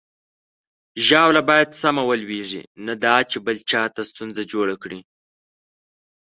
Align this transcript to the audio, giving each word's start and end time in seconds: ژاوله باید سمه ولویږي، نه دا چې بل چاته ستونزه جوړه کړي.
ژاوله 1.07 1.41
باید 1.49 1.69
سمه 1.81 2.03
ولویږي، 2.09 2.61
نه 2.85 2.93
دا 3.03 3.15
چې 3.29 3.37
بل 3.45 3.57
چاته 3.69 4.01
ستونزه 4.09 4.41
جوړه 4.51 4.75
کړي. 4.83 4.99